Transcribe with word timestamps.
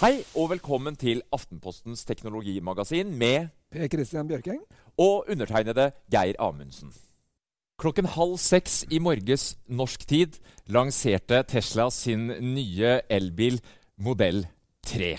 Hei 0.00 0.24
og 0.34 0.48
velkommen 0.50 0.96
til 0.98 1.20
Aftenpostens 1.30 2.00
teknologimagasin 2.02 3.12
med 3.14 3.52
Per 3.70 3.86
Christian 3.92 4.26
Bjørking. 4.26 4.58
og 4.98 5.28
undertegnede 5.30 5.92
Geir 6.10 6.34
Amundsen. 6.42 6.90
Klokken 7.78 8.06
halv 8.10 8.34
seks 8.42 8.84
i 8.90 8.98
morges 8.98 9.56
norsk 9.68 10.02
tid 10.06 10.40
lanserte 10.66 11.44
Tesla 11.46 11.86
sin 11.90 12.26
nye 12.26 13.00
elbil 13.08 13.60
modell 13.96 14.42
3. 14.82 15.14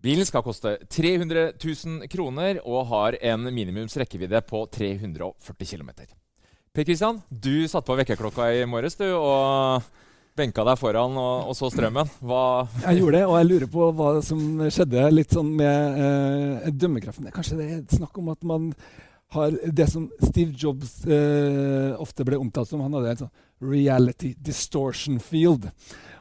Bilen 0.00 0.24
skal 0.24 0.46
koste 0.46 0.76
300 0.86 1.52
000 1.58 2.06
kroner 2.08 2.62
og 2.64 2.86
har 2.86 3.18
en 3.20 3.50
minimums 3.50 3.98
rekkevidde 3.98 4.40
på 4.46 4.68
340 4.70 5.66
km. 5.66 5.90
Per 6.72 6.86
Christian, 6.86 7.18
du 7.28 7.66
satte 7.66 7.90
på 7.90 7.98
vekkerklokka 7.98 8.52
i 8.54 8.64
morges 8.70 8.94
du, 8.94 9.08
og 9.18 9.82
benka 10.38 10.64
deg 10.66 10.78
foran 10.80 11.16
og, 11.20 11.50
og 11.50 11.56
så 11.58 11.70
strømmen. 11.72 12.08
Hva 12.22 12.42
Jeg 12.86 13.00
gjorde 13.00 13.18
det, 13.18 13.26
og 13.26 13.36
jeg 13.38 13.48
lurer 13.50 13.70
på 13.72 13.90
hva 13.98 14.10
som 14.24 14.42
skjedde 14.72 15.06
litt 15.12 15.36
sånn 15.36 15.52
med 15.58 16.02
eh, 16.06 16.68
dømmekraften. 16.72 17.30
Kanskje 17.34 17.58
det 17.60 17.70
er 17.76 17.86
snakk 17.98 18.20
om 18.22 18.30
at 18.32 18.46
man 18.46 18.70
har 19.34 19.54
det 19.66 19.86
som 19.90 20.08
Steve 20.22 20.54
Jobs 20.58 21.00
eh, 21.06 21.94
ofte 22.02 22.26
ble 22.26 22.38
omtalt 22.40 22.70
som. 22.70 22.82
Han 22.82 22.96
hadde 22.98 23.14
en 23.14 23.24
sånn 23.24 23.34
reality 23.70 24.32
distortion 24.38 25.20
field. 25.22 25.68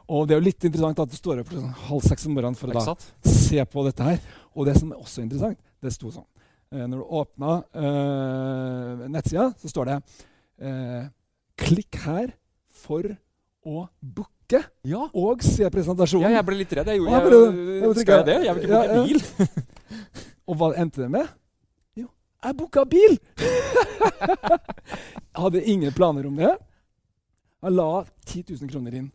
Og 0.09 0.25
det 0.25 0.35
er 0.35 0.41
jo 0.41 0.47
litt 0.47 0.65
interessant 0.65 0.99
at 1.03 1.11
du 1.11 1.17
står 1.17 1.43
opp 1.43 1.53
sånn 1.53 1.71
halv 1.87 2.05
seks 2.05 2.25
om 2.25 2.35
morgenen 2.37 2.57
for 2.57 2.73
å 2.73 2.81
da 2.81 2.95
se 3.29 3.63
på 3.69 3.85
dette 3.85 4.05
her. 4.05 4.19
Og 4.57 4.67
det 4.69 4.75
som 4.79 4.91
er 4.91 5.01
også 5.01 5.23
interessant, 5.23 5.59
det 5.79 5.93
sto 5.95 6.11
sånn 6.11 6.25
eh, 6.73 6.85
Når 6.85 6.97
du 6.97 7.15
åpna 7.21 7.55
eh, 7.77 9.07
nettsida, 9.13 9.49
så 9.61 9.71
står 9.71 9.91
det 9.91 9.97
eh, 10.65 11.09
Klikk 11.59 11.99
her 12.05 12.33
for 12.81 13.05
å 13.65 13.87
booke 14.01 14.63
Ja. 14.87 15.09
og 15.13 15.41
se 15.43 15.67
presentasjonen. 15.69 16.29
ja, 16.29 16.37
jeg 16.39 16.45
ble 16.45 16.55
litt 16.57 16.71
redd. 16.73 16.87
Jeg, 16.87 16.97
gjorde, 16.99 17.11
Ja, 17.11 17.19
jeg, 17.19 17.93
det- 17.93 18.01
skal 18.01 18.15
jeg 18.17 18.25
det? 18.25 18.45
Jeg 18.45 18.55
vil 18.55 18.63
ikke 18.63 18.71
Ja, 18.71 18.81
booke 18.81 18.95
ja. 18.95 19.03
bil. 19.05 19.21
Og 20.49 20.55
hva 20.57 20.69
endte 20.81 21.01
det 21.03 21.09
med? 21.11 21.27
Jo, 21.95 22.07
jeg 22.43 22.55
booka 22.57 22.85
bil! 22.89 23.17
jeg 24.19 25.41
hadde 25.43 25.63
ingen 25.69 25.93
planer 25.93 26.25
om 26.29 26.35
det. 26.39 26.51
Jeg 27.61 27.75
la 27.75 27.87
10 28.25 28.43
000 28.55 28.69
kroner 28.71 28.95
inn 29.01 29.09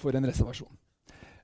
for 0.00 0.16
en 0.16 0.26
reservasjon. 0.26 0.70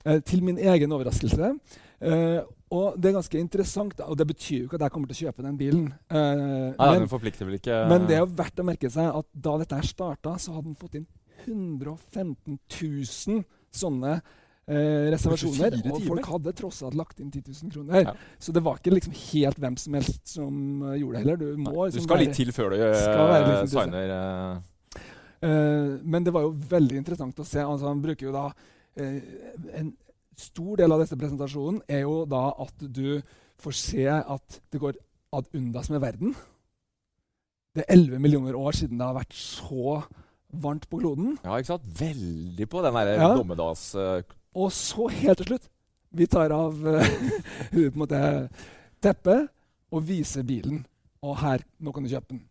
Eh, 0.05 0.19
til 0.25 0.41
min 0.43 0.57
egen 0.57 0.91
overraskelse. 0.95 1.53
Eh, 2.01 2.39
og 2.71 2.99
det 3.01 3.09
er 3.09 3.15
ganske 3.17 3.39
interessant, 3.39 3.99
og 4.05 4.17
det 4.19 4.27
betyr 4.29 4.59
jo 4.63 4.67
ikke 4.67 4.77
at 4.79 4.85
jeg 4.87 4.91
kommer 4.93 5.09
til 5.09 5.17
å 5.17 5.21
kjøpe 5.27 5.43
den 5.45 5.57
bilen. 5.59 5.87
Eh, 6.09 6.17
Nei, 6.19 6.89
men, 6.91 6.99
den 7.05 7.09
forplikter 7.11 7.45
vel 7.47 7.57
ikke 7.59 7.79
men 7.89 8.05
det 8.07 8.15
er 8.17 8.21
jo 8.23 8.29
verdt 8.39 8.61
å 8.61 8.65
merke 8.67 8.91
seg 8.93 9.09
at 9.19 9.27
da 9.33 9.55
dette 9.61 9.79
starta, 9.89 10.35
så 10.39 10.53
hadde 10.55 10.69
den 10.69 10.77
fått 10.79 10.95
inn 10.99 11.07
115 11.45 12.57
000 12.57 13.43
sånne 13.71 14.13
eh, 14.69 15.09
reservasjoner. 15.13 15.77
Og 15.93 16.01
folk 16.07 16.29
hadde 16.33 16.53
tross 16.57 16.81
alt 16.87 16.97
lagt 16.99 17.19
inn 17.21 17.29
10 17.31 17.43
000 17.63 17.73
kroner. 17.75 18.01
Ja. 18.09 18.15
Så 18.41 18.53
det 18.55 18.63
var 18.65 18.79
ikke 18.81 18.93
liksom 18.95 19.13
helt 19.19 19.61
hvem 19.61 19.77
som 19.81 19.97
helst 19.99 20.27
som 20.35 20.59
eh, 20.91 20.97
gjorde 21.01 21.17
det 21.17 21.23
heller. 21.25 21.39
Du, 21.41 21.47
må, 21.57 21.71
Du 21.75 21.85
liksom 21.91 22.07
skal 22.07 22.17
være- 22.17 22.27
litt 22.27 22.35
til 22.41 22.51
før 22.55 22.73
du 22.75 22.77
Skal 22.97 23.31
være 23.35 23.47
litt 23.53 23.73
signer 23.75 24.13
eh, 24.17 24.67
Eh, 25.39 25.93
men 26.03 26.25
det 26.25 26.33
var 26.35 26.43
jo 26.43 26.49
veldig 26.51 26.97
interessant 26.99 27.37
å 27.39 27.45
se. 27.47 27.61
Altså, 27.63 27.87
han 27.87 28.01
bruker 28.03 28.25
jo 28.27 28.31
da 28.35 28.49
eh, 28.99 29.21
En 29.79 29.93
stor 30.35 30.75
del 30.81 30.91
av 30.91 30.99
disse 30.99 31.15
presentasjonen 31.15 31.77
er 31.87 32.01
jo 32.01 32.25
da 32.27 32.41
at 32.59 32.83
du 32.91 33.21
får 33.63 33.75
se 33.79 34.03
at 34.09 34.57
det 34.71 34.81
går 34.83 34.97
ad 35.39 35.47
undas 35.55 35.87
med 35.93 36.01
verden. 36.03 36.35
Det 37.75 37.85
er 37.85 37.95
11 37.95 38.19
millioner 38.19 38.55
år 38.59 38.75
siden 38.75 38.99
det 38.99 39.07
har 39.07 39.15
vært 39.15 39.35
så 39.39 40.01
varmt 40.49 40.89
på 40.89 40.99
kloden. 41.01 41.37
Ja, 41.43 41.57
ikke 41.57 41.75
sant? 41.75 41.87
Veldig 41.99 42.67
på 42.69 42.83
den 42.85 42.97
derre 42.97 43.15
Ja. 43.19 43.31
dommedags... 43.37 43.93
Uh... 43.95 44.21
Og 44.57 44.71
så 44.73 45.05
helt 45.13 45.37
til 45.37 45.45
slutt 45.51 45.67
Vi 46.17 46.25
tar 46.25 46.49
av 46.49 46.73
uh, 46.89 48.47
teppet 48.99 49.49
og 49.93 50.05
viser 50.07 50.43
bilen. 50.43 50.81
Og 51.21 51.37
her, 51.37 51.61
nå 51.77 51.93
kan 51.93 52.03
du 52.03 52.09
kjøpe 52.09 52.33
den. 52.33 52.43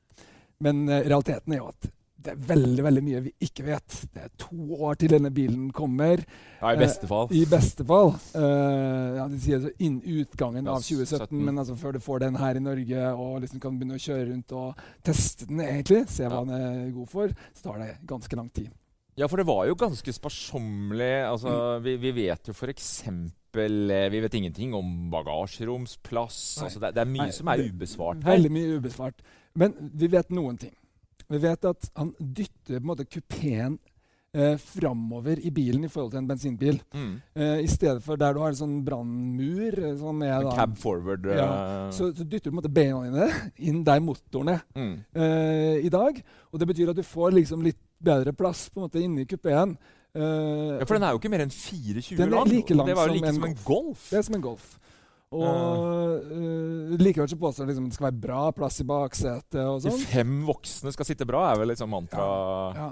Men 0.63 0.87
uh, 0.89 1.01
realiteten 1.03 1.53
er 1.55 1.63
jo 1.63 1.73
at 1.73 1.91
det 2.29 2.35
er 2.35 2.43
veldig 2.51 2.85
veldig 2.85 3.03
mye 3.07 3.21
vi 3.25 3.33
ikke 3.49 3.65
vet. 3.65 3.95
Det 4.13 4.23
er 4.27 4.33
to 4.45 4.59
år 4.85 4.99
til 5.01 5.15
denne 5.15 5.31
bilen 5.35 5.71
kommer. 5.73 6.21
Ja, 6.61 6.75
i 6.75 6.81
beste 6.81 7.09
fall. 7.09 7.31
I 7.33 7.45
beste 7.49 7.87
fall. 7.89 8.13
Eh, 8.37 9.17
ja, 9.17 9.25
de 9.33 9.39
sier 9.41 9.63
så 9.65 9.71
innen 9.79 10.03
utgangen 10.21 10.69
av 10.69 10.83
2017, 10.85 11.31
17. 11.33 11.45
men 11.49 11.63
altså 11.63 11.77
før 11.81 11.97
du 11.97 12.01
får 12.05 12.21
den 12.27 12.37
her 12.37 12.61
i 12.61 12.65
Norge 12.65 13.07
og 13.15 13.39
liksom 13.47 13.63
kan 13.65 13.79
begynne 13.81 13.97
å 13.97 14.03
kjøre 14.05 14.27
rundt 14.33 14.53
og 14.59 14.85
teste 15.09 15.49
den, 15.49 15.65
egentlig, 15.65 16.05
se 16.13 16.29
hva 16.29 16.43
Ja. 16.43 16.45
den 16.45 16.55
er 16.61 16.91
god 16.99 17.09
for, 17.09 17.33
så 17.57 17.63
tar 17.71 17.79
det 17.87 17.89
ganske 18.07 18.37
lang 18.37 18.51
tid. 18.53 18.69
Ja, 19.19 19.27
for 19.27 19.41
det 19.41 19.47
var 19.49 19.65
jo 19.67 19.75
ganske 19.75 20.13
sparsommelig. 20.15 21.15
Altså, 21.27 21.49
Mm. 21.51 21.83
vi, 21.83 21.97
vi 21.97 22.13
vet 22.23 22.47
jo 22.47 22.53
f.eks. 22.55 23.03
Vi 23.59 24.21
vet 24.23 24.35
ingenting 24.39 24.75
om 24.77 25.11
bagasjeromsplass. 25.11 26.63
Altså, 26.63 26.79
det, 26.81 26.93
det 26.95 27.01
er 27.03 27.11
mye 27.11 27.27
Nei, 27.27 27.35
som 27.35 27.49
er 27.49 27.63
ubesvart. 27.67 28.21
Veldig 28.25 28.51
mye 28.55 28.77
ubesvart. 28.79 29.25
Men 29.59 29.75
vi 29.99 30.07
vet 30.13 30.31
noen 30.31 30.59
ting. 30.61 30.75
Vi 31.29 31.39
vet 31.43 31.65
at 31.69 31.91
han 31.99 32.15
dytter 32.19 32.79
på 32.79 32.83
en 32.83 32.89
måte 32.89 33.05
kupeen 33.05 33.79
eh, 34.33 34.57
framover 34.61 35.41
i 35.45 35.51
bilen 35.53 35.85
i 35.85 35.91
forhold 35.93 36.13
til 36.15 36.23
en 36.23 36.29
bensinbil. 36.29 36.79
Mm. 36.95 37.11
Eh, 37.35 37.59
I 37.65 37.69
stedet 37.69 38.03
for 38.05 38.17
der 38.21 38.33
du 38.37 38.41
har 38.41 38.55
en 38.55 38.61
sånn 38.61 38.79
brannmur 38.87 39.77
sånn 40.01 40.25
Cab 40.57 40.79
forward. 40.81 41.29
Ja, 41.33 41.49
eh, 41.49 41.91
så, 41.97 42.11
så 42.17 42.25
dytter 42.25 42.49
du 42.49 42.51
på 42.51 42.57
en 42.57 42.61
måte 42.63 42.73
beina 42.73 43.03
dine 43.05 43.29
inn 43.69 43.85
der 43.85 44.01
motoren 44.05 44.55
er 44.57 44.65
mm. 44.75 44.97
eh, 45.21 45.77
i 45.85 45.93
dag. 45.93 46.23
Og 46.53 46.61
det 46.63 46.71
betyr 46.73 46.93
at 46.95 46.99
du 46.99 47.05
får 47.07 47.37
liksom 47.37 47.65
litt 47.67 47.81
bedre 47.99 48.33
plass 48.33 48.69
på 48.71 48.81
en 48.81 48.89
måte 48.89 49.03
inni 49.03 49.27
kupeen. 49.29 49.77
Eh, 50.15 50.77
Ja, 50.79 50.85
for 50.85 50.97
den 50.97 51.05
er 51.05 51.13
jo 51.13 51.21
ikke 51.21 51.31
mer 51.33 51.45
enn 51.45 51.53
24 51.53 52.17
Den 52.17 52.31
er 52.31 52.37
lang. 52.39 52.49
like 52.49 52.75
lang 52.75 52.89
det 52.89 52.97
var 52.97 53.11
jo 53.11 53.13
som 53.13 53.19
like 53.21 53.29
en 53.29 53.41
som 53.43 53.49
en 53.51 53.59
golf. 53.67 54.09
Det 54.11 54.19
er 54.19 54.23
som 54.31 54.39
en 54.39 54.47
Golf. 54.49 54.79
Og 55.37 56.25
uh, 56.33 56.97
likevel 56.99 57.29
så 57.29 57.37
påstår 57.37 57.65
han 57.67 57.69
liksom, 57.73 57.89
det 57.91 57.97
skal 57.99 58.09
være 58.11 58.21
bra 58.23 58.43
plass 58.57 58.81
i 58.81 58.87
baksetet 58.89 59.61
og 59.61 59.83
De 59.85 59.91
sånn. 59.93 60.05
fem 60.09 60.37
voksne 60.49 60.93
skal 60.95 61.09
sitte 61.09 61.27
bra, 61.29 61.51
er 61.53 61.59
vel 61.61 61.69
liksom 61.75 61.91
mantra. 61.93 62.29
Ja. 62.77 62.87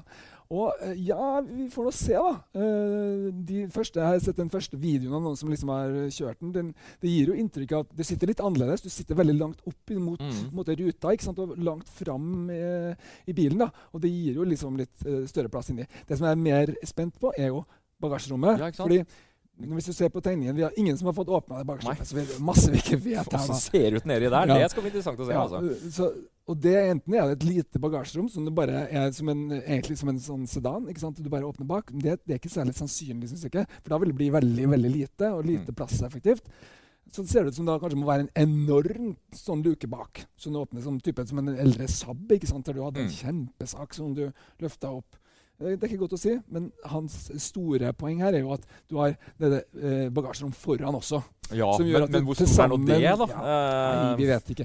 Og 0.47 0.83
eh, 0.85 0.93
ja, 1.09 1.41
vi 1.43 1.65
får 1.73 1.89
nå 1.89 1.93
se, 1.97 2.13
da. 2.15 2.35
Uh, 2.55 3.31
de 3.49 3.65
første, 3.75 3.99
jeg 3.99 4.07
har 4.13 4.21
sett 4.23 4.37
den 4.39 4.53
første 4.53 4.79
videoen 4.79 5.17
av 5.19 5.25
noen 5.25 5.39
som 5.41 5.51
liksom 5.51 5.73
har 5.75 5.97
kjørt 6.15 6.39
den. 6.45 6.53
den. 6.55 6.69
Det 7.03 7.11
gir 7.11 7.33
jo 7.33 7.39
inntrykk 7.41 7.73
av 7.75 7.87
at 7.89 7.97
det 7.99 8.07
sitter 8.07 8.31
litt 8.31 8.45
annerledes. 8.45 8.85
Du 8.85 8.93
sitter 8.95 9.19
veldig 9.19 9.39
langt 9.41 9.65
opp 9.67 9.97
mot 9.97 10.21
Mm. 10.23 10.61
ruta 10.85 11.17
ikke 11.17 11.27
sant? 11.27 11.41
og 11.43 11.57
langt 11.59 11.89
fram 11.89 12.51
i 12.53 13.33
bilen. 13.35 13.59
da. 13.65 13.71
Og 13.93 14.01
det 14.05 14.13
gir 14.13 14.35
jo 14.39 14.45
liksom 14.47 14.77
litt 14.79 14.95
større 15.27 15.49
plass 15.51 15.71
inni. 15.73 15.87
Det 16.07 16.19
som 16.19 16.27
jeg 16.29 16.37
er 16.37 16.45
mer 16.45 16.75
spent 16.85 17.19
på, 17.19 17.33
er 17.37 17.49
jo 17.51 17.65
bagasjerommet. 17.99 18.61
Ja, 18.61 18.69
hvis 19.59 19.87
du 19.89 19.93
ser 19.97 20.09
på 20.13 20.21
tegningen, 20.21 20.55
Vi 20.57 20.63
har 20.63 20.73
ingen 20.77 20.97
som 20.99 21.07
har 21.07 21.15
fått 21.17 21.29
åpna 21.33 21.59
det 21.59 21.67
bagasjerommet. 21.67 22.07
Så 22.07 22.15
vi 22.17 22.23
er 22.23 22.41
masse 22.45 22.71
vi 22.71 22.77
ikke 22.83 22.99
vet 23.01 23.17
her. 23.17 23.25
Hvordan 23.25 23.49
da. 23.49 23.59
ser 23.61 23.97
ut 23.97 24.05
nedi 24.07 24.29
der? 24.29 24.47
Ja. 24.53 24.59
Det 24.61 24.71
skal 24.71 24.83
bli 24.85 24.91
interessant 24.93 25.21
å 25.21 25.27
se. 25.27 25.33
Ja, 25.33 25.43
altså. 25.47 25.91
så, 25.97 26.09
og 26.47 26.61
det 26.61 26.75
er 26.77 26.91
enten 26.93 27.15
er 27.17 27.27
det 27.33 27.37
et 27.39 27.47
lite 27.49 27.81
bagasjerom 27.81 28.29
som 28.31 28.45
det 28.45 28.55
bare 28.55 28.85
er 28.91 29.11
som 29.17 29.29
en, 29.33 29.47
egentlig 29.63 29.97
som 29.99 30.09
en 30.13 30.21
sånn 30.21 30.47
sedan. 30.47 30.87
ikke 30.93 31.01
sant? 31.01 31.23
Du 31.25 31.29
bare 31.33 31.49
åpner 31.49 31.67
bak. 31.67 31.91
Men 31.93 32.01
det, 32.05 32.19
det 32.27 32.37
er 32.37 32.41
ikke 32.43 32.53
særlig 32.53 32.77
sannsynlig, 32.77 33.29
synes 33.33 33.43
jeg 33.49 33.55
ikke. 33.55 33.67
For 33.83 33.95
da 33.97 33.99
vil 34.05 34.13
det 34.13 34.19
bli 34.21 34.31
veldig 34.31 34.69
veldig 34.77 34.93
lite, 34.93 35.33
og 35.33 35.45
lite 35.49 35.73
Mm. 35.73 35.79
plasseffektivt. 35.81 36.45
Så 37.13 37.23
det 37.23 37.31
ser 37.31 37.47
ut 37.47 37.55
som 37.55 37.65
det 37.65 37.81
kanskje 37.81 37.97
må 38.01 38.07
være 38.09 38.27
en 38.27 38.33
enorm 38.43 39.13
sånn 39.33 39.63
luke 39.65 39.87
bak. 39.89 40.25
Som 40.37 40.53
det 40.53 40.61
åpner 40.67 40.83
som, 40.83 40.99
type, 41.01 41.25
som 41.27 41.39
en 41.39 41.49
eldre 41.57 41.87
Saab, 41.89 42.27
ikke 42.35 42.49
sant? 42.51 42.67
der 42.67 42.75
du 42.75 42.83
hadde 42.83 42.99
en 43.01 43.07
Mm. 43.09 43.15
kjempesak 43.57 43.95
som 43.95 44.13
du 44.13 44.33
løfta 44.61 44.91
opp. 44.91 45.17
Eh, 45.61 45.77
Det 45.77 45.83
er 45.83 45.89
ikke 45.95 46.03
godt 46.05 46.17
å 46.19 46.21
si, 46.21 46.35
men 46.53 46.71
hans 46.85 47.31
store 47.43 47.93
poeng 47.97 48.21
her 48.21 48.35
er 48.37 48.45
jo 48.45 48.53
at 48.53 48.67
du 48.91 48.99
har 49.01 49.17
det, 49.41 49.65
eh, 49.81 50.09
bagasjerom 50.13 50.53
foran 50.53 50.95
også. 50.99 51.23
Ja, 51.55 51.69
men, 51.79 52.09
men 52.11 52.25
hvor 52.27 52.35
stor 52.35 52.65
er 52.65 52.71
nå 52.73 52.77
det, 52.89 52.97
da? 53.07 53.15
da? 53.21 53.27
Nei, 53.31 54.07
Eh, 54.11 54.17
vi 54.19 54.25
vet 54.27 54.49
ikke. 54.51 54.65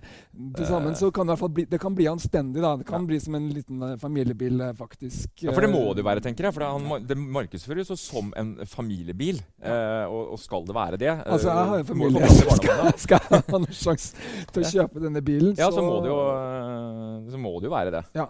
Til 0.58 0.66
sammen 0.66 0.96
så 0.98 1.12
kan 1.14 1.28
det, 1.28 1.30
i 1.30 1.34
hvert 1.36 1.40
fall 1.44 1.52
bli, 1.54 1.66
det 1.70 1.80
kan 1.80 1.94
bli 1.94 2.08
anstendig. 2.10 2.60
da. 2.64 2.72
Det 2.76 2.88
kan 2.90 3.06
bli 3.06 3.20
som 3.22 3.36
en 3.38 3.50
liten 3.54 3.84
eh, 3.86 3.96
familiebil, 4.02 4.60
eh, 4.66 4.74
faktisk. 4.74 5.30
Ja, 5.46 5.52
For 5.54 5.62
det 5.62 5.70
må 5.70 5.84
Eh, 5.92 5.94
det 5.94 6.02
jo 6.02 6.08
være, 6.10 6.24
tenker 6.26 6.48
jeg. 6.50 6.54
For 6.56 6.66
det, 6.66 6.72
han, 6.90 7.06
det 7.06 7.18
markedsføres 7.22 7.94
jo 7.94 7.96
som 8.02 8.34
en 8.36 8.56
familiebil. 8.66 9.44
Ja. 9.62 10.08
og, 10.10 10.34
og 10.34 10.40
skal 10.42 10.66
det 10.66 10.74
være 10.76 10.98
det 10.98 11.08
eh, 11.14 11.22
Altså, 11.32 11.54
jeg 11.54 11.70
har 11.70 11.78
en 11.78 11.86
familie. 11.86 12.28
Skal, 12.58 12.94
skal 13.06 13.20
jeg 13.30 13.44
ha 13.46 13.58
noen 13.62 13.68
sjanse 13.78 14.16
til 14.52 14.64
å 14.66 14.72
kjøpe 14.74 15.06
denne 15.06 15.22
bilen, 15.22 15.54
Ja, 15.62 15.70
så 15.70 15.86
må 15.86 16.02
det 16.02 16.10
jo, 16.10 16.18
eh, 16.34 17.30
så 17.30 17.38
må 17.46 17.54
det 17.62 17.70
jo 17.70 17.76
være 17.78 17.94
det. 17.94 18.04
Ja. 18.18 18.26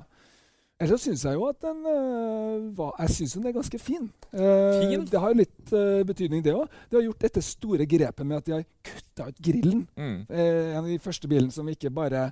Ellers 0.81 1.03
syns 1.05 1.23
jeg 1.27 1.37
jo 1.37 1.43
at 1.45 1.59
den 1.61 1.83
uh, 1.85 2.69
var, 2.77 2.95
Jeg 3.03 3.13
syns 3.15 3.35
den 3.37 3.45
er 3.49 3.53
ganske 3.55 3.79
fin. 3.81 4.07
Uh, 4.33 4.79
Fin? 4.81 5.03
Det 5.11 5.19
har 5.21 5.33
jo 5.33 5.37
litt 5.41 5.73
uh, 5.75 6.01
betydning, 6.09 6.41
det 6.45 6.55
òg. 6.57 6.71
De 6.89 6.97
har 6.97 7.05
gjort 7.05 7.25
dette 7.27 7.43
store 7.45 7.85
grepet 7.89 8.25
med 8.25 8.39
at 8.39 8.47
de 8.49 8.55
har 8.55 8.65
kutta 8.89 9.27
ut 9.29 9.41
grillen. 9.45 9.83
Mm. 9.95 10.17
En 10.31 10.79
av 10.81 10.89
de 10.89 10.97
første 11.03 11.29
bilene 11.29 11.53
som 11.53 11.69
ikke 11.69 11.93
bare 11.93 12.31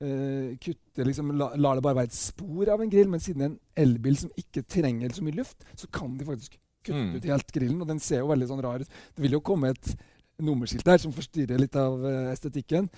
kutter 0.00 1.04
liksom, 1.04 1.34
la, 1.36 1.50
lar 1.60 1.76
det 1.76 1.82
bare 1.84 1.98
være 1.98 2.08
et 2.08 2.16
spor 2.16 2.70
av 2.72 2.80
en 2.80 2.88
grill, 2.88 3.10
men 3.12 3.20
siden 3.20 3.42
det 3.42 3.44
er 3.44 3.50
en 3.50 3.58
elbil 3.82 4.14
som 4.16 4.30
ikke 4.40 4.62
trenger 4.64 5.12
så 5.12 5.24
mye 5.26 5.36
luft, 5.36 5.66
så 5.76 5.90
kan 5.92 6.14
de 6.16 6.24
faktisk 6.24 6.54
kutte 6.56 6.96
Mm. 6.96 7.10
ut 7.18 7.26
helt 7.28 7.52
grillen. 7.52 7.82
Og 7.84 7.88
den 7.90 7.98
ser 8.00 8.22
jo 8.22 8.30
veldig 8.30 8.46
sånn 8.48 8.62
rar 8.64 8.80
ut. 8.80 8.88
Det 9.12 9.20
vil 9.26 9.36
jo 9.36 9.42
komme 9.44 9.74
et 9.74 9.90
nummerskilt 10.40 10.86
der 10.88 10.96
som 11.02 11.12
forstyrrer 11.12 11.60
litt 11.60 11.76
av 11.76 12.00
estetikken. 12.32 12.88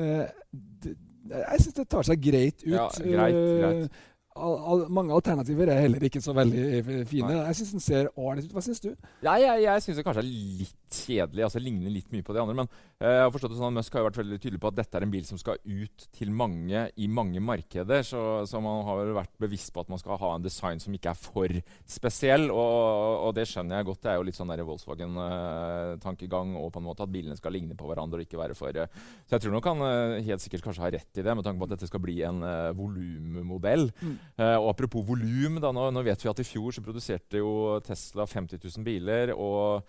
Det, 0.00 0.94
jeg 1.28 1.60
syns 1.66 1.76
det 1.76 1.84
tar 1.92 2.06
seg 2.08 2.22
greit 2.24 2.64
ut. 2.64 2.72
Ja, 2.72 2.88
greit, 3.04 3.36
greit. 3.60 4.00
Al, 4.36 4.56
al, 4.72 4.84
mange 4.92 5.14
alternativer 5.16 5.70
er 5.72 5.80
heller 5.86 6.06
ikke 6.08 6.20
så 6.24 6.34
veldig 6.36 6.64
fine. 6.84 7.04
fine. 7.10 7.32
Jeg 7.48 7.56
syns 7.60 7.70
den 7.76 7.84
ser 7.84 8.10
ålreit 8.16 8.46
ut. 8.46 8.52
Hva 8.56 8.64
syns 8.64 8.82
du? 8.84 8.90
Ja, 9.24 9.36
jeg 9.40 9.64
jeg 9.64 9.82
syns 9.82 10.00
det 10.00 10.04
kanskje 10.06 10.24
er 10.24 10.28
litt 10.30 10.85
kjedelig. 10.92 11.44
altså 11.46 11.62
Ligner 11.62 11.92
litt 11.92 12.12
mye 12.14 12.24
på 12.26 12.34
de 12.36 12.42
andre. 12.42 12.56
Men 12.62 12.70
eh, 13.00 13.16
jeg 13.18 13.24
har 13.24 13.32
forstått 13.34 13.54
det 13.54 13.58
sånn 13.60 13.72
at 13.72 13.78
Musk 13.78 13.96
har 13.96 14.06
vært 14.06 14.20
veldig 14.20 14.38
tydelig 14.42 14.60
på 14.62 14.70
at 14.70 14.78
dette 14.78 14.98
er 14.98 15.06
en 15.06 15.12
bil 15.12 15.26
som 15.28 15.40
skal 15.40 15.60
ut 15.62 16.06
til 16.16 16.32
mange 16.34 16.86
i 16.96 17.08
mange 17.08 17.42
markeder. 17.42 18.04
Så, 18.06 18.20
så 18.48 18.62
man 18.64 18.84
har 18.86 19.00
vel 19.02 19.14
vært 19.16 19.34
bevisst 19.42 19.72
på 19.74 19.82
at 19.84 19.92
man 19.92 20.00
skal 20.02 20.20
ha 20.22 20.32
en 20.36 20.46
design 20.46 20.82
som 20.82 20.94
ikke 20.96 21.12
er 21.12 21.20
for 21.20 21.58
spesiell. 21.96 22.48
Og, 22.54 23.26
og 23.28 23.34
det 23.36 23.48
skjønner 23.50 23.80
jeg 23.80 23.90
godt. 23.90 24.02
Det 24.04 24.12
er 24.12 24.20
jo 24.20 24.26
litt 24.28 24.38
sånn 24.38 24.54
Volkswagen-tankegang 24.56 26.54
og 26.60 26.70
på 26.74 26.80
en 26.80 26.86
måte 26.86 27.04
at 27.04 27.12
bilene 27.12 27.36
skal 27.38 27.54
ligne 27.54 27.76
på 27.78 27.88
hverandre 27.88 28.22
og 28.22 28.26
ikke 28.26 28.40
være 28.40 28.56
for 28.58 28.74
eh, 28.74 28.90
Så 29.26 29.36
jeg 29.36 29.44
tror 29.44 29.56
nok 29.56 29.70
han 29.70 29.84
eh, 29.86 30.24
helt 30.30 30.42
sikkert 30.44 30.64
kanskje 30.66 30.86
har 30.86 30.96
rett 30.96 31.20
i 31.20 31.24
det, 31.24 31.34
med 31.36 31.46
tanke 31.46 31.60
på 31.60 31.68
at 31.68 31.76
dette 31.76 31.90
skal 31.90 32.02
bli 32.02 32.20
en 32.26 32.42
uh, 32.44 32.72
volummodell. 32.76 33.88
Mm. 34.00 34.16
Eh, 34.38 34.56
og 34.56 34.70
apropos 34.72 35.04
volum, 35.06 35.60
nå, 35.62 35.86
nå 35.92 36.04
vet 36.06 36.24
vi 36.24 36.32
at 36.32 36.42
i 36.42 36.46
fjor 36.46 36.74
så 36.74 36.84
produserte 36.84 37.42
jo 37.42 37.78
Tesla 37.86 38.26
50 38.28 38.60
000 38.62 38.86
biler. 38.86 39.34
og 39.36 39.86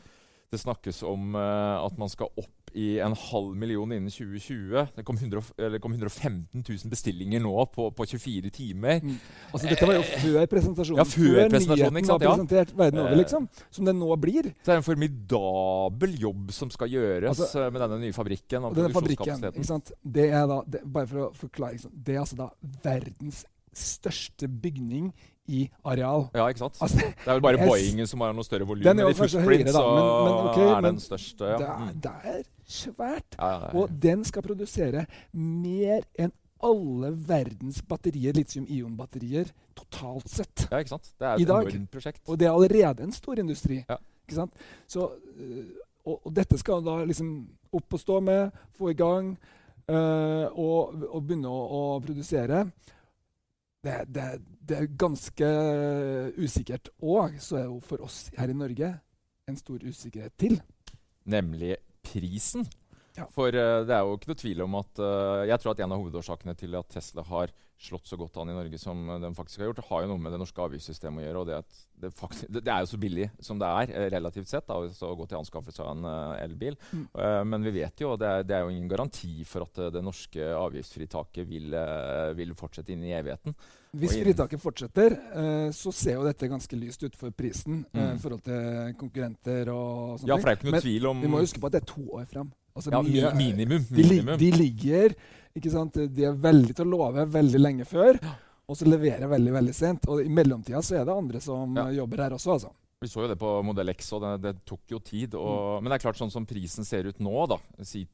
det 0.51 0.59
snakkes 0.61 1.01
om 1.03 1.35
eh, 1.35 1.85
at 1.85 1.97
man 1.99 2.07
skal 2.11 2.29
opp 2.39 2.53
i 2.77 2.99
en 3.01 3.15
halv 3.17 3.55
million 3.57 3.89
innen 3.91 4.11
2020. 4.11 4.93
Det 4.95 5.03
kom, 5.07 5.17
100, 5.17 5.41
eller 5.65 5.81
kom 5.83 5.91
115 5.95 6.61
000 6.61 6.91
bestillinger 6.91 7.41
nå 7.43 7.53
på, 7.73 7.87
på 7.95 8.05
24 8.07 8.51
timer. 8.53 9.01
Mm. 9.03 9.15
Altså, 9.51 9.67
dette 9.71 9.87
var 9.89 9.97
jo 9.97 10.03
før 10.07 10.45
presentasjonen. 10.51 11.01
Ja, 11.01 11.07
før 11.09 11.51
presentasjonen, 11.51 11.97
nyheten? 11.97 12.13
Ja. 12.13 12.31
presentert 12.31 12.71
verden 12.77 13.01
over, 13.03 13.15
Eh. 13.15 13.21
liksom. 13.23 13.49
Som 13.73 13.89
det 13.89 13.95
nå 13.97 14.11
blir. 14.21 14.51
Så 14.61 14.69
det 14.69 14.75
er 14.77 14.81
en 14.83 14.87
formidabel 14.87 16.15
jobb 16.21 16.51
som 16.55 16.71
skal 16.71 16.93
gjøres 16.95 17.33
Altså, 17.33 17.65
eh, 17.65 17.71
med 17.73 17.81
denne 17.81 17.99
nye 18.05 18.13
fabrikken. 18.15 18.63
og 18.63 18.71
Og 18.71 18.79
denne 18.79 18.93
fabrikken, 18.93 19.43
ikke 19.51 19.67
sant? 19.67 19.91
Det 20.03 20.29
er 20.31 20.47
da, 20.47 20.61
det, 20.67 20.83
bare 20.85 21.07
for 21.11 21.25
å 21.27 21.29
forklare, 21.35 21.81
det 21.91 22.15
er 22.15 22.23
altså 22.23 22.39
da 22.39 22.49
verdens 22.85 23.43
største 23.77 24.47
bygning 24.49 25.11
i 25.47 25.61
areal. 25.87 26.25
Ja, 26.35 26.47
ikke 26.51 26.59
sant? 26.65 26.77
Altså, 26.83 26.97
Det 26.97 27.27
er 27.27 27.33
vel 27.37 27.41
bare 27.45 27.57
Boeingen 27.61 28.07
som 28.09 28.19
har 28.25 28.33
noe 28.35 28.43
større 28.43 28.65
volum. 28.67 28.83
I 28.83 29.13
footprint 29.15 29.45
høyere 29.47 29.71
da, 29.71 29.71
så 29.71 29.83
men- 29.95 30.25
men 30.25 30.49
okay, 30.49 30.67
er 30.75 30.81
den 30.81 30.99
største. 30.99 31.45
Ja. 31.53 31.57
det, 31.93 32.11
er, 32.23 32.41
Mm. 32.41 32.43
svært. 32.67 33.37
Ja, 33.39 33.51
ja. 33.61 33.69
Og 33.79 33.89
den 33.99 34.23
skal 34.27 34.41
produsere 34.43 35.05
mer 35.33 36.01
enn 36.19 36.31
alle 36.61 37.11
verdens 37.13 37.81
batterier, 37.81 38.33
litium-ion-batterier, 38.33 39.45
totalt 39.77 40.27
sett. 40.27 40.67
ja, 40.71 40.77
ikke 40.81 40.89
sant? 40.89 41.13
Det 41.19 41.25
er 41.27 41.33
et 41.35 41.47
enormt 41.47 41.91
prosjekt. 41.91 42.21
Og 42.27 42.37
det 42.37 42.47
er 42.47 42.51
allerede 42.51 43.03
en 43.03 43.11
stor 43.11 43.39
industri. 43.39 43.85
Ja. 43.87 43.95
Ikke 44.27 44.35
sant? 44.35 44.51
Så, 44.87 45.11
øh, 45.39 45.65
og, 46.05 46.19
og 46.25 46.33
dette 46.35 46.57
skal 46.57 46.83
da 46.83 47.05
liksom 47.05 47.47
opp 47.73 47.93
og 47.93 47.99
stå 47.99 48.19
med, 48.21 48.51
få 48.77 48.89
i 48.89 48.93
gang 48.93 49.37
øh, 49.89 50.47
og, 50.57 50.95
og 51.13 51.21
begynne 51.27 51.47
å, 51.47 51.61
å 51.71 51.81
produsere. 52.03 52.65
Det, 53.87 53.97
det, 54.11 54.23
det 54.67 54.77
er 54.77 54.89
ganske 54.99 55.49
usikkert. 56.35 56.89
Og 56.99 57.37
så 57.39 57.61
er 57.61 57.67
jo 57.69 57.77
for 57.79 58.03
oss 58.03 58.25
her 58.35 58.51
i 58.51 58.57
Norge 58.57 58.91
en 59.47 59.59
stor 59.59 59.83
usikkerhet 59.87 60.35
til. 60.39 60.57
Nemlig 61.27 61.77
prisen. 62.03 62.67
Ja. 63.17 63.27
For 63.33 63.49
uh, 63.49 63.83
det 63.87 63.95
er 63.95 64.03
jo 64.05 64.17
ikke 64.17 64.31
noe 64.31 64.41
tvil 64.43 64.65
om 64.67 64.75
at 64.77 64.99
uh, 65.01 65.45
Jeg 65.49 65.57
tror 65.63 65.73
at 65.73 65.79
en 65.81 65.95
av 65.95 66.03
hovedårsakene 66.03 66.53
til 66.59 66.77
at 66.77 66.91
Tesla 66.93 67.25
har 67.27 67.53
slått 67.77 68.09
så 68.09 68.17
godt 68.17 68.37
an 68.41 68.49
i 68.49 68.55
Norge 68.55 68.77
som 68.81 69.03
den 69.21 69.35
faktisk 69.37 69.61
har 69.61 69.69
gjort, 69.69 69.79
det 69.81 69.85
har 69.85 70.03
jo 70.03 70.09
noe 70.09 70.21
med 70.21 70.33
det 70.33 70.39
norske 70.41 70.61
avgiftssystemet 70.63 71.21
å 71.21 71.25
gjøre. 71.27 71.41
og 71.43 71.49
Det, 71.49 71.57
at 71.61 71.81
det, 72.01 72.09
faktisk, 72.17 72.49
det, 72.49 72.63
det 72.65 72.73
er 72.73 72.81
jo 72.81 72.89
så 72.89 72.99
billig 73.03 73.27
som 73.47 73.61
det 73.61 73.69
er, 73.69 73.91
eh, 73.93 74.07
relativt 74.15 74.49
sett, 74.49 74.65
da, 74.65 74.79
å 74.81 75.17
gå 75.19 75.27
til 75.29 75.37
anskaffelse 75.37 75.85
av 75.85 75.91
en 75.93 76.07
uh, 76.09 76.41
elbil. 76.41 76.77
Mm. 76.89 77.03
Eh, 77.13 77.41
men 77.51 77.67
vi 77.67 77.75
vet 77.77 78.01
jo, 78.01 78.15
og 78.15 78.21
det 78.23 78.31
er, 78.31 78.47
det 78.49 78.57
er 78.57 78.65
jo 78.65 78.73
ingen 78.73 78.89
garanti 78.89 79.45
for 79.45 79.67
at 79.67 79.77
eh, 79.83 79.91
det 79.93 80.01
norske 80.05 80.49
avgiftsfritaket 80.57 81.49
vil, 81.49 81.69
eh, 81.77 82.31
vil 82.39 82.57
fortsette 82.57 82.95
inn 82.95 83.05
i 83.05 83.13
evigheten. 83.17 83.53
Hvis 83.97 84.17
fritaket 84.19 84.61
fortsetter, 84.61 85.13
eh, 85.37 85.69
så 85.73 85.93
ser 85.95 86.17
jo 86.17 86.25
dette 86.25 86.49
ganske 86.49 86.77
lyst 86.81 87.05
ut 87.05 87.15
for 87.17 87.33
prisen 87.35 87.83
eh, 87.93 88.05
Mm. 88.07 88.15
i 88.15 88.21
forhold 88.21 88.43
til 88.45 88.93
konkurrenter 88.99 89.69
og 89.73 90.17
sånne 90.19 90.29
Ja, 90.29 90.37
for 90.37 90.49
det 90.49 90.51
er 90.51 90.57
ikke 90.59 90.67
noe 90.69 90.75
Men 90.77 90.83
tvil 90.85 91.07
om 91.09 91.21
Vi 91.21 91.29
må 91.31 91.39
huske 91.41 91.61
på 91.61 91.69
at 91.69 91.77
det 91.77 91.81
er 91.81 91.93
to 91.93 92.03
år 92.17 92.25
fram. 92.29 92.51
Altså, 92.77 92.91
ja, 92.93 93.01
mye- 93.01 93.35
minimum. 93.35 93.85
de, 93.89 94.03
minimum. 94.03 94.37
de 94.39 94.51
ligger 94.55 95.15
ikke 95.57 95.71
sant? 95.73 95.93
De 96.13 96.27
er 96.29 96.35
veldig 96.37 96.75
til 96.77 96.85
å 96.85 96.91
love 96.93 97.23
veldig 97.33 97.59
lenge 97.61 97.85
før, 97.89 98.19
og 98.69 98.77
så 98.77 98.85
leverer 98.85 99.27
veldig 99.31 99.53
veldig 99.55 99.73
sent. 99.73 100.05
Og 100.11 100.21
i 100.21 100.29
mellomtida 100.29 100.81
så 100.85 100.99
er 101.01 101.05
det 101.09 101.15
andre 101.17 101.41
som 101.41 101.73
Ja. 101.75 101.87
jobber 102.03 102.17
her 102.23 102.35
også, 102.37 102.53
altså. 102.59 102.71
Vi 103.01 103.07
så 103.07 103.21
jo 103.21 103.27
det 103.29 103.37
på 103.37 103.63
Modell 103.63 103.89
X, 103.93 104.11
og 104.13 104.21
det, 104.23 104.41
det 104.41 104.65
tok 104.65 104.81
jo 104.89 104.99
tid. 104.99 105.33
Mm. 105.37 105.83
Men 105.83 105.91
det 105.91 105.97
er 105.99 106.05
klart, 106.09 106.17
sånn 106.17 106.31
som 106.33 106.45
prisen 106.49 106.83
ser 106.85 107.05
ut 107.05 107.19
nå, 107.19 107.47
da 107.49 107.57
Si, 107.85 108.07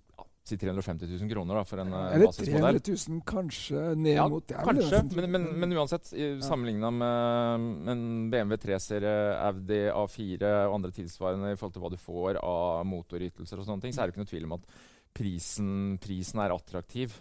si 0.43 0.57
350 0.59 1.07
000 1.07 1.29
kroner 1.31 1.55
da, 1.55 1.63
for 1.63 1.79
en 1.79 1.91
basismodell. 1.93 2.15
Eller 2.17 2.27
basismodell. 2.27 2.79
300 2.83 3.11
000, 3.13 3.21
kanskje 3.31 3.83
ned 3.95 4.15
Ja, 4.17 4.25
mot 4.27 4.47
det. 4.47 4.57
kanskje, 4.67 4.99
men, 5.15 5.29
men, 5.31 5.45
men 5.61 5.75
uansett, 5.77 6.09
i- 6.13 6.41
sammenligna 6.43 6.89
med 6.91 7.89
en 7.93 8.03
BMW 8.33 8.57
3-serie, 8.59 9.13
Audi 9.47 9.79
A4 9.89 10.49
og 10.67 10.75
andre 10.81 10.91
tilsvarende 10.91 11.53
i 11.53 11.55
forhold 11.55 11.77
til 11.77 11.85
hva 11.85 11.93
du 11.95 11.99
får 12.01 12.41
av 12.43 12.83
motorytelser 12.91 13.61
og 13.63 13.65
sånne 13.69 13.81
ting, 13.87 13.95
så 13.95 14.03
er 14.03 14.11
det 14.11 14.15
ikke 14.17 14.25
noe 14.25 14.33
tvil 14.33 14.49
om 14.49 14.57
at 14.59 14.67
prisen, 15.15 15.71
prisen 16.03 16.41
er 16.43 16.51
attraktiv. 16.55 17.13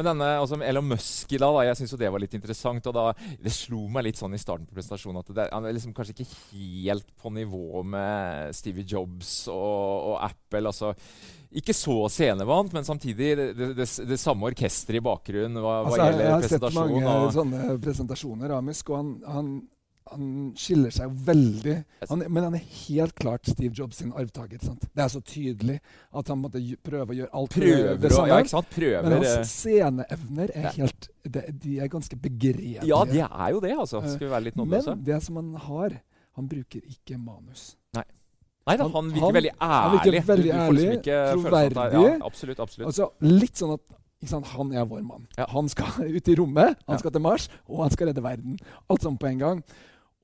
Men 0.00 0.14
denne, 0.14 0.28
altså 0.40 0.56
Elon 0.64 0.86
Musk 0.88 1.32
i 1.36 1.38
dag, 1.40 1.52
da, 1.52 1.64
jeg 1.68 1.76
syns 1.82 1.92
det 2.00 2.08
var 2.08 2.22
litt 2.22 2.36
interessant. 2.38 2.86
og 2.88 2.94
da, 2.96 3.02
Det 3.36 3.52
slo 3.52 3.82
meg 3.92 4.06
litt 4.08 4.20
sånn 4.20 4.32
i 4.32 4.40
starten 4.40 4.64
på 4.68 4.78
presentasjonen 4.78 5.20
at 5.20 5.32
det, 5.36 5.48
han 5.52 5.66
er 5.68 5.76
liksom 5.76 5.92
kanskje 5.96 6.14
ikke 6.16 6.30
helt 6.62 7.10
på 7.20 7.32
nivå 7.36 7.82
med 7.84 8.56
Stevie 8.56 8.88
Jobs 8.88 9.34
og, 9.52 10.14
og 10.14 10.16
Apple. 10.24 10.64
altså 10.72 10.94
Ikke 11.60 11.76
så 11.76 11.98
scenevant, 12.08 12.72
men 12.72 12.88
samtidig 12.88 13.34
det, 13.36 13.50
det, 13.58 13.76
det, 13.84 14.20
samme 14.20 14.48
orkesteret 14.48 15.02
i 15.02 15.04
bakgrunnen 15.04 15.60
hva, 15.60 15.82
hva 15.84 15.90
Altså, 15.90 16.06
jeg, 16.06 16.24
jeg 16.24 16.32
har 16.32 16.48
sett 16.54 16.80
mange 16.80 17.04
og- 17.04 17.36
sånne 17.36 17.76
presentasjoner 17.84 18.56
av 18.56 18.64
Musk, 18.64 18.94
og 18.94 19.02
han, 19.02 19.12
han, 19.28 19.52
han 20.10 20.52
skiller 20.58 20.90
seg 20.94 21.12
veldig. 21.26 21.74
Han, 22.10 22.24
men 22.28 22.44
han 22.48 22.54
er 22.58 22.64
helt 22.88 23.14
klart 23.18 23.46
Steve 23.46 23.72
Jobs 23.74 23.96
sin 24.02 24.12
arvtaker. 24.12 24.58
Det 24.58 25.04
er 25.04 25.08
så 25.12 25.20
tydelig 25.22 25.78
at 26.12 26.28
han 26.32 26.38
måtte 26.42 26.62
prøve 26.86 27.14
å 27.14 27.18
gjøre 27.20 27.32
alt 27.40 27.50
Prøver 27.56 27.98
det 28.02 28.12
samme. 28.12 28.28
Ja, 28.28 28.38
ikke? 28.44 28.62
Prøver 28.74 29.08
men 29.08 29.12
eh, 29.22 29.34
hans 29.36 29.54
sceneevner 29.54 30.54
er 30.54 30.70
helt 30.78 31.08
de, 31.24 31.42
de 31.62 31.78
er 31.80 31.88
ganske 31.92 32.16
begredelige. 32.16 32.86
Ja, 32.88 33.02
de 33.04 33.20
er 33.26 33.50
jo 33.54 33.60
det, 33.64 33.74
altså. 33.78 34.00
Skal 34.06 34.26
vi 34.26 34.32
være 34.32 34.48
litt 34.50 34.56
nådeløse? 34.60 34.96
Men 34.96 35.04
det 35.04 35.20
som 35.26 35.36
han 35.42 35.54
har 35.68 36.00
Han 36.38 36.46
bruker 36.48 36.80
ikke 36.86 37.18
manus. 37.18 37.74
Nei 38.68 38.76
da, 38.76 38.84
han- 38.84 38.92
han 38.92 39.08
virker 39.10 39.32
veldig 39.32 39.50
veldig 39.50 39.52
han 39.60 39.92
virker 39.92 40.10
ærlig. 40.12 40.26
veldig 40.28 40.50
ærlig, 40.52 40.82
liksom 40.84 41.00
ærlig, 41.00 41.12
er- 41.14 41.32
troverdig. 41.32 42.02
Ja, 42.04 42.26
absolutt, 42.26 42.60
absolutt. 42.60 42.86
Altså, 42.86 43.10
litt 43.20 43.56
sånn 43.56 43.72
at 43.74 43.96
Han 44.52 44.72
er 44.76 44.84
vår 44.84 45.02
mann. 45.02 45.26
Ja. 45.38 45.46
Han 45.48 45.66
skal 45.72 46.04
ut 46.16 46.28
i 46.28 46.34
rommet, 46.36 46.76
han 46.86 46.98
skal 47.00 47.10
til 47.10 47.22
Mars, 47.24 47.48
og 47.66 47.80
han 47.86 47.90
skal 47.90 48.10
redde 48.10 48.22
verden. 48.22 48.58
Alt 48.90 49.00
sammen 49.02 49.16
på 49.18 49.26
en 49.30 49.38
gang. 49.38 49.62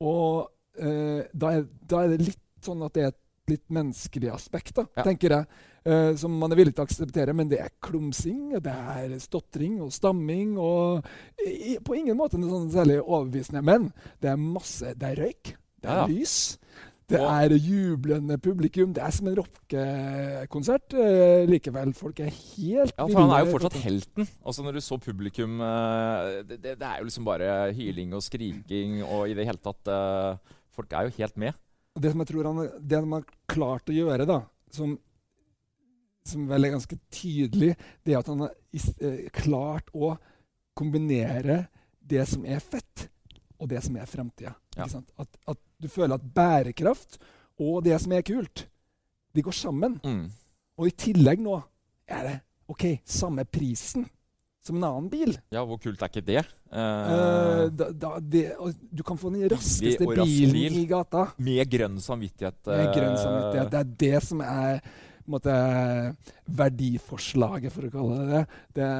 Og 0.00 0.49
eh, 0.79 1.23
da, 1.33 1.53
er, 1.57 1.65
da 1.88 2.03
er 2.05 2.09
det 2.17 2.26
litt 2.26 2.43
sånn 2.67 2.83
at 2.85 2.93
det 2.97 3.03
er 3.07 3.12
et 3.15 3.23
litt 3.49 3.69
menneskelig 3.71 4.33
aspekt, 4.35 4.75
da, 4.75 4.87
Ja. 4.97 5.05
tenker 5.07 5.31
jeg. 5.31 5.47
eh, 5.87 6.17
som 6.19 6.33
man 6.37 6.50
er 6.50 6.57
villig 6.59 6.75
til 6.75 6.83
å 6.83 6.87
akseptere. 6.88 7.33
Men 7.33 7.49
det 7.49 7.61
er 7.62 7.71
klumsing, 7.81 8.57
det 8.61 8.73
er 8.75 9.12
stotring 9.23 9.76
og 9.81 9.93
stamming. 9.95 10.57
og 10.59 11.07
i, 11.47 11.79
På 11.79 11.95
ingen 11.95 12.17
måte 12.19 12.41
noe 12.41 12.50
sånn 12.50 12.73
særlig 12.75 12.97
overbevisende. 13.07 13.62
Men 13.62 13.93
det 14.21 14.31
er 14.33 14.37
masse 14.37 14.95
Det 14.99 15.12
er 15.12 15.23
røyk, 15.23 15.55
det 15.81 15.87
er 15.88 15.95
Ja, 15.95 16.00
ja. 16.00 16.07
lys. 16.11 16.59
Det 17.06 17.18
er 17.22 17.52
jublende 17.62 18.34
publikum. 18.42 18.90
Det 18.94 19.02
er 19.04 19.12
som 19.14 19.28
en 19.30 19.36
rockekonsert 19.38 20.96
eh, 20.98 21.44
likevel. 21.46 21.92
Folk 21.94 22.18
er 22.25 22.32
helt 22.32 22.94
Ja, 22.96 23.06
for 23.06 23.20
han 23.20 23.34
er 23.36 23.44
jo 23.44 23.52
fortsatt 23.52 23.78
helten. 23.84 24.26
Altså 24.42 24.64
Når 24.66 24.78
du 24.78 24.82
så 24.82 24.98
publikum 24.98 25.60
eh, 25.62 26.42
det, 26.48 26.58
det, 26.64 26.75
er 26.80 26.98
jo 26.98 27.06
liksom 27.06 27.28
bare 27.28 27.70
hyling 27.76 28.14
og 28.16 28.25
skriking 28.26 28.98
og 29.04 29.30
i 29.30 29.36
det 29.38 29.46
hele 29.46 29.62
tatt 29.62 29.92
eh, 29.92 30.56
Folk 30.75 30.92
er 30.92 31.06
jo 31.06 31.14
helt 31.20 31.38
med. 31.40 31.62
Det 31.96 32.10
som 32.12 32.20
jeg 32.20 32.32
tror 32.32 32.50
han, 32.50 32.64
det 32.82 32.98
han 32.98 33.14
har 33.14 33.30
klart 33.48 33.88
å 33.88 33.94
gjøre, 33.94 34.26
da, 34.28 34.42
som, 34.75 34.90
som 36.28 36.42
vel 36.50 36.66
er 36.66 36.75
ganske 36.75 36.98
tydelig, 37.08 37.70
det 38.04 38.12
er 38.12 38.18
at 38.20 38.28
han 38.28 38.42
har 38.44 39.30
klart 39.32 39.88
å 39.96 40.10
kombinere 40.76 41.62
det 42.06 42.26
som 42.28 42.44
er 42.44 42.60
fett, 42.60 42.86
og 43.58 43.70
det 43.70 43.82
som 43.84 43.96
er 43.98 44.08
fremtida. 44.10 44.54
Ja. 44.76 44.88
At, 45.18 45.38
at 45.48 45.60
du 45.82 45.88
føler 45.92 46.16
at 46.18 46.26
bærekraft 46.34 47.18
og 47.62 47.84
det 47.86 47.96
som 48.02 48.12
er 48.12 48.26
kult, 48.26 48.66
de 49.36 49.44
går 49.44 49.56
sammen. 49.56 49.98
Mm. 50.04 50.26
Og 50.76 50.90
i 50.90 50.96
tillegg 50.96 51.40
nå 51.44 51.56
er 52.06 52.28
det 52.28 52.36
OK, 52.70 52.84
samme 53.06 53.46
prisen 53.48 54.06
som 54.66 54.78
en 54.80 54.86
annen 54.88 55.10
bil. 55.10 55.36
Ja, 55.54 55.62
hvor 55.62 55.78
kult 55.78 56.00
er 56.02 56.10
ikke 56.10 56.25
det? 56.26 56.42
Eh, 56.75 57.66
da, 57.70 57.90
da, 57.94 58.16
det, 58.18 58.48
du 58.90 59.04
kan 59.06 59.18
få 59.20 59.30
den 59.30 59.46
raskeste 59.52 60.08
rask 60.08 60.26
bilen 60.26 60.56
bil. 60.56 60.78
i 60.80 60.86
gata. 60.90 61.28
med 61.38 61.70
grønn 61.70 62.00
samvittighet. 62.02 62.58
Med 62.66 62.90
grønn 62.90 63.12
eh, 63.12 63.20
samvittighet. 63.22 63.70
Det 63.70 63.82
er 63.82 63.92
det 64.02 64.22
som 64.26 64.42
er 64.42 64.80
måte, 65.30 65.54
verdiforslaget, 66.58 67.75
for 67.75 67.86
å 67.86 67.92
kalle 67.94 68.18
det 68.18 68.42
det. 68.75 68.90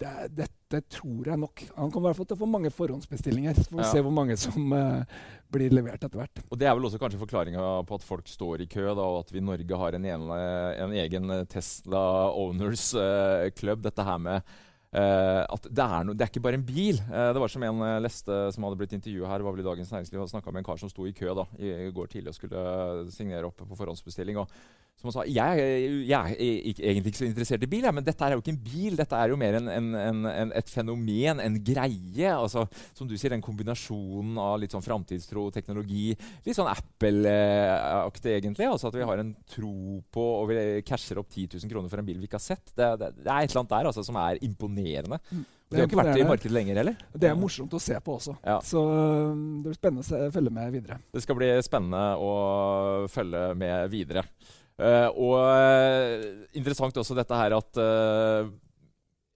det, 0.00 0.14
det 0.40 0.48
dette 0.74 0.98
tror 0.98 1.30
jeg 1.30 1.40
nok 1.40 1.62
Han 1.76 1.92
kommer 1.94 2.08
i 2.08 2.12
hvert 2.12 2.20
fall 2.20 2.28
til 2.32 2.36
å 2.36 2.42
få 2.42 2.50
mange 2.50 2.72
forhåndsbestillinger. 2.74 3.56
Så 3.56 3.70
får 3.70 3.78
vi 3.78 3.84
Ja. 3.86 3.92
se 3.92 4.02
hvor 4.04 4.14
mange 4.14 4.36
som 4.40 4.74
uh, 4.74 5.06
blir 5.54 5.72
levert 5.74 6.02
etter 6.02 6.20
hvert. 6.20 6.44
Og 6.50 6.58
Det 6.60 6.68
er 6.68 6.74
vel 6.74 6.90
også 6.90 7.00
kanskje 7.02 7.22
forklaringa 7.22 7.64
på 7.88 7.98
at 7.98 8.06
folk 8.06 8.28
står 8.28 8.66
i 8.66 8.68
kø, 8.70 8.84
da, 8.90 9.06
og 9.06 9.22
at 9.24 9.32
vi 9.32 9.40
i 9.40 9.46
Norge 9.46 9.80
har 9.80 9.96
en, 9.96 10.04
ene, 10.04 10.38
en 10.84 10.94
egen 11.04 11.34
Tesla 11.50 12.04
Owners 12.34 12.90
uh, 12.98 13.50
Club. 13.56 13.82
Dette 13.86 14.04
her 14.04 14.18
med 14.18 14.54
Uh, 14.94 15.42
at 15.50 15.64
det 15.74 15.82
er, 15.82 16.04
no, 16.06 16.12
det 16.14 16.22
er 16.22 16.28
ikke 16.30 16.40
bare 16.44 16.54
en 16.54 16.62
bil. 16.62 17.00
Uh, 17.08 17.32
det 17.34 17.40
var 17.42 17.50
som 17.50 17.64
en 17.66 17.80
uh, 17.82 17.96
leste 17.98 18.36
som 18.54 18.62
hadde 18.62 18.78
blitt 18.78 18.92
intervjua 18.94 19.26
her, 19.26 19.42
var 19.42 19.56
vel 19.56 19.64
i 19.64 19.66
Dagens 19.66 19.90
Næringsliv, 19.90 20.20
og 20.22 20.30
snakka 20.30 20.52
med 20.54 20.62
en 20.62 20.68
kar 20.68 20.78
som 20.78 20.92
sto 20.92 21.02
i 21.08 21.14
kø 21.18 21.34
da, 21.34 21.48
i, 21.58 21.72
i 21.88 21.90
går 21.90 22.12
tidlig 22.12 22.30
og 22.30 22.36
skulle 22.38 22.62
signere 23.10 23.48
opp 23.48 23.58
på 23.58 23.74
forhåndsbestilling. 23.80 24.38
og 24.38 24.54
som 25.00 25.10
han 25.10 25.14
sa, 25.16 25.24
jeg, 25.28 25.64
jeg 26.08 26.14
er 26.14 26.38
egentlig 26.38 27.12
ikke 27.12 27.20
så 27.20 27.26
interessert 27.26 27.64
i 27.66 27.68
bil, 27.68 27.84
jeg, 27.84 27.94
men 27.96 28.04
dette 28.06 28.24
er 28.24 28.32
jo 28.36 28.40
ikke 28.40 28.52
en 28.54 28.60
bil. 28.64 28.94
Dette 28.96 29.18
er 29.18 29.32
jo 29.32 29.38
mer 29.40 29.58
en, 29.58 29.68
en, 29.68 30.28
en, 30.30 30.52
et 30.56 30.70
fenomen, 30.72 31.42
en 31.44 31.58
greie. 31.66 32.30
altså 32.30 32.64
Som 32.96 33.10
du 33.10 33.16
sier, 33.18 33.34
den 33.34 33.44
kombinasjonen 33.44 34.38
av 34.40 34.56
litt 34.62 34.72
sånn 34.72 34.84
framtidstro 34.86 35.50
teknologi. 35.52 36.14
Litt 36.46 36.56
sånn 36.56 36.70
Apple-aktig, 36.72 38.38
egentlig. 38.38 38.70
altså 38.70 38.88
At 38.88 38.96
vi 38.96 39.08
har 39.10 39.20
en 39.20 39.34
tro 39.50 39.98
på 40.14 40.24
og 40.38 40.48
vi 40.52 40.62
casher 40.88 41.20
opp 41.20 41.28
10 41.28 41.58
000 41.58 41.74
kroner 41.74 41.92
for 41.92 42.00
en 42.00 42.08
bil 42.08 42.22
vi 42.22 42.30
ikke 42.30 42.40
har 42.40 42.46
sett. 42.46 42.72
Det, 42.72 42.94
det, 43.02 43.12
det 43.20 43.28
er 43.28 43.44
et 43.44 43.50
eller 43.50 43.64
annet 43.64 43.76
der 43.76 43.90
altså, 43.92 44.06
som 44.06 44.22
er 44.22 44.40
imponerende. 44.46 45.20
Og 45.74 45.76
Det 45.76 45.80
har 45.80 45.88
ikke 45.88 46.00
vært 46.00 46.20
i 46.20 46.26
markedet 46.28 46.54
lenger 46.54 46.80
heller. 46.80 46.98
Det 47.12 47.28
er 47.28 47.38
morsomt 47.38 47.72
å 47.74 47.80
se 47.82 47.96
på 48.04 48.16
også. 48.18 48.38
Ja. 48.46 48.58
Så 48.64 48.80
eh, 48.88 49.30
det 49.64 49.68
blir 49.68 49.78
spennende 49.78 50.04
å 50.24 50.34
følge 50.34 50.52
med 50.54 50.74
videre. 50.78 51.00
Det 51.12 51.24
skal 51.24 51.38
bli 51.40 51.54
spennende 51.66 52.04
å 52.20 52.34
følge 53.10 53.48
med 53.58 53.88
videre. 53.92 54.24
Eh, 54.74 55.08
og 55.14 55.38
eh, 55.38 56.24
interessant 56.58 56.96
også 56.98 57.14
dette 57.14 57.36
her 57.38 57.54
at 57.54 57.78
uh, 57.78 58.48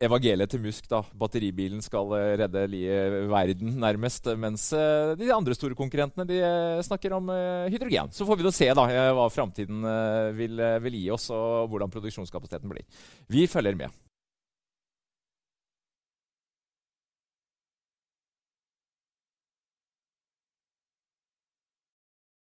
evangeliet 0.02 0.50
til 0.50 0.62
Musk, 0.64 0.88
da, 0.90 1.04
batteribilen, 1.18 1.82
skal 1.82 2.10
redde 2.40 2.64
verden 3.30 3.76
nærmest. 3.78 4.26
Mens 4.38 4.68
uh, 4.74 5.14
de 5.18 5.30
andre 5.34 5.54
store 5.54 5.78
konkurrentene 5.78 6.26
de 6.26 6.42
snakker 6.86 7.14
om 7.14 7.30
hydrogen. 7.70 8.10
Så 8.14 8.26
får 8.26 8.40
vi 8.40 8.48
da 8.48 8.54
se 8.54 8.70
da, 8.74 8.88
hva 9.14 9.30
framtiden 9.30 9.86
vil, 10.38 10.58
vil 10.82 11.00
gi 11.04 11.08
oss, 11.14 11.30
og 11.34 11.70
hvordan 11.70 11.94
produksjonskapasiteten 11.94 12.74
blir. 12.74 12.86
Vi 13.30 13.46
følger 13.50 13.78
med. 13.78 13.94